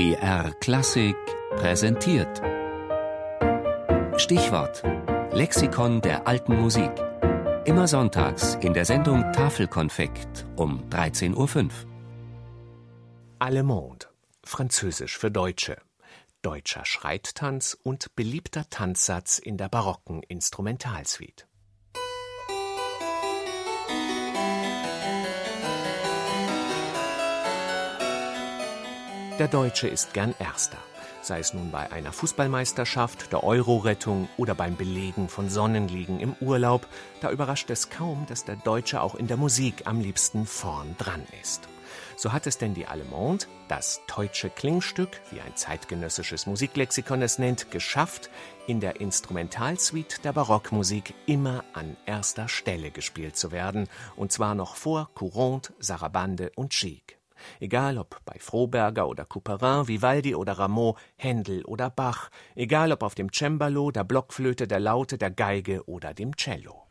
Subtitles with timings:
[0.00, 1.14] BR Klassik
[1.56, 2.40] präsentiert.
[4.16, 4.82] Stichwort:
[5.30, 6.90] Lexikon der alten Musik.
[7.66, 11.70] Immer sonntags in der Sendung Tafelkonfekt um 13.05 Uhr.
[13.40, 14.06] Allemande,
[14.42, 15.76] französisch für Deutsche.
[16.40, 21.44] Deutscher Schreittanz und beliebter Tanzsatz in der barocken Instrumentalsuite.
[29.40, 30.76] Der Deutsche ist gern Erster,
[31.22, 36.86] sei es nun bei einer Fußballmeisterschaft, der Euro-Rettung oder beim Belegen von Sonnenliegen im Urlaub.
[37.22, 41.22] Da überrascht es kaum, dass der Deutsche auch in der Musik am liebsten vorn dran
[41.40, 41.70] ist.
[42.16, 47.70] So hat es denn die Allemande, das deutsche Klingstück, wie ein zeitgenössisches Musiklexikon es nennt,
[47.70, 48.28] geschafft,
[48.66, 54.76] in der Instrumentalsuite der Barockmusik immer an erster Stelle gespielt zu werden, und zwar noch
[54.76, 57.19] vor Courante, Sarabande und Gigue.
[57.60, 63.14] Egal ob bei Froberger oder Couperin, Vivaldi oder Rameau, Händel oder Bach, egal ob auf
[63.14, 66.86] dem Cembalo, der Blockflöte, der Laute, der Geige oder dem Cello.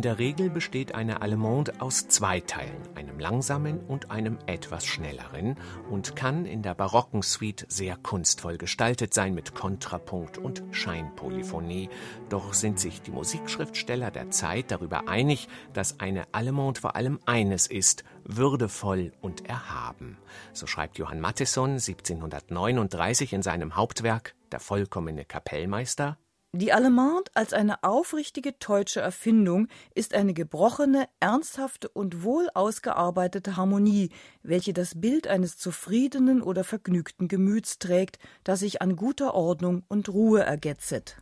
[0.00, 5.56] In der Regel besteht eine Allemande aus zwei Teilen, einem langsamen und einem etwas schnelleren,
[5.90, 11.90] und kann in der barocken Suite sehr kunstvoll gestaltet sein mit Kontrapunkt und Scheinpolyphonie.
[12.30, 17.66] Doch sind sich die Musikschriftsteller der Zeit darüber einig, dass eine Allemande vor allem eines
[17.66, 20.16] ist, würdevoll und erhaben.
[20.54, 26.16] So schreibt Johann Mattheson 1739 in seinem Hauptwerk Der vollkommene Kapellmeister
[26.52, 34.10] die Allemande als eine aufrichtige deutsche Erfindung ist eine gebrochene, ernsthafte und wohl ausgearbeitete Harmonie,
[34.42, 40.08] welche das Bild eines zufriedenen oder vergnügten Gemüts trägt, das sich an guter Ordnung und
[40.08, 41.16] Ruhe ergetzet.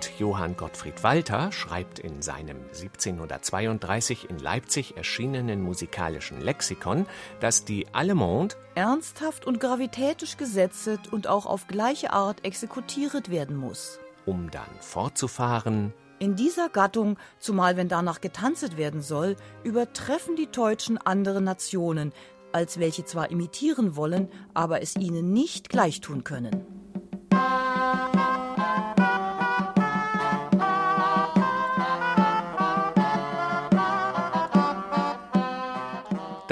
[0.00, 7.04] Und Johann Gottfried Walther schreibt in seinem 1732 in Leipzig erschienenen musikalischen Lexikon,
[7.40, 14.00] dass die Allemande ernsthaft und gravitätisch gesetzet und auch auf gleiche Art exekutiert werden muss.
[14.24, 20.96] Um dann fortzufahren, in dieser Gattung, zumal wenn danach getanzt werden soll, übertreffen die Deutschen
[20.96, 22.14] andere Nationen,
[22.52, 26.79] als welche zwar imitieren wollen, aber es ihnen nicht gleichtun können.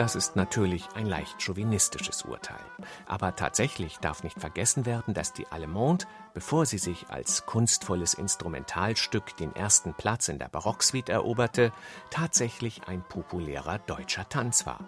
[0.08, 2.64] Das ist natürlich ein leicht chauvinistisches Urteil.
[3.04, 9.36] Aber tatsächlich darf nicht vergessen werden, dass die Allemande, bevor sie sich als kunstvolles Instrumentalstück
[9.36, 11.74] den ersten Platz in der Barocksuite eroberte,
[12.08, 14.80] tatsächlich ein populärer deutscher Tanz war.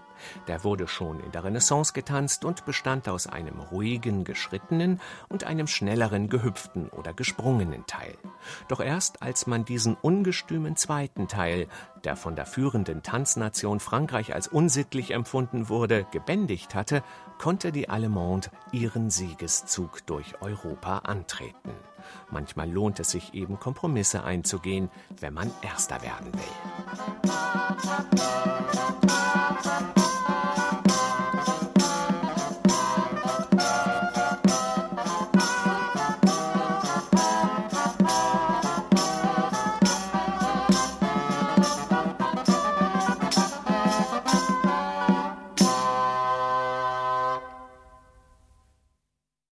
[0.49, 5.67] Der wurde schon in der Renaissance getanzt und bestand aus einem ruhigen, geschrittenen und einem
[5.67, 8.17] schnelleren, gehüpften oder gesprungenen Teil.
[8.69, 11.69] Doch erst als man diesen ungestümen zweiten Teil,
[12.05, 17.03] der von der führenden Tanznation Frankreich als unsittlich empfunden wurde, gebändigt hatte,
[17.39, 21.73] konnte die Allemande ihren Siegeszug durch Europa antreten.
[22.31, 26.41] Manchmal lohnt es sich eben, Kompromisse einzugehen, wenn man Erster werden will.